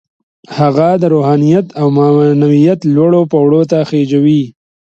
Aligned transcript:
هغه 0.57 0.87
د 1.01 1.03
روحانيت 1.13 1.67
او 1.79 1.87
معنويت 1.97 2.79
لوړو 2.95 3.21
پوړيو 3.31 3.69
ته 3.71 3.77
خېژوي. 3.89 4.41